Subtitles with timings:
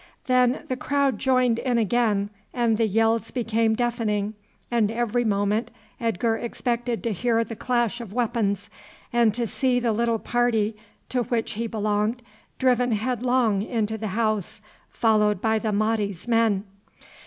[0.25, 4.33] Then the crowd joined in again and the yells became deafening,
[4.71, 8.71] and every moment Edgar expected to hear the clash of weapons,
[9.13, 10.75] and to see the little party
[11.09, 12.23] to which he belonged
[12.57, 14.59] driven headlong into the house
[14.89, 16.63] followed by the Mahdi's men.